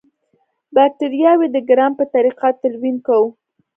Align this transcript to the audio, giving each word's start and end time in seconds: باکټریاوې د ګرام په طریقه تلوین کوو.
باکټریاوې 0.75 1.47
د 1.51 1.57
ګرام 1.69 1.91
په 1.99 2.05
طریقه 2.13 2.47
تلوین 2.61 2.97
کوو. 3.05 3.27